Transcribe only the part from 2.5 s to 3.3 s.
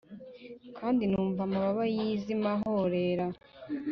ahorera